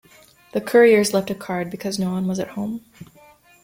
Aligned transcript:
The 0.53 0.61
couriers 0.61 1.13
left 1.13 1.29
a 1.29 1.35
card 1.35 1.69
because 1.69 1.99
no 1.99 2.09
one 2.11 2.25
was 2.27 2.39
at 2.39 2.47
home. 2.57 2.83